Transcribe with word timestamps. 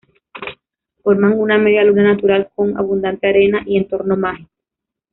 Forma 1.03 1.29
una 1.35 1.59
media 1.59 1.83
luna 1.83 2.01
natural 2.01 2.49
con 2.55 2.75
abundante 2.75 3.27
arena 3.27 3.61
y 3.67 3.77
entorno 3.77 4.17
mágico. 4.17 4.49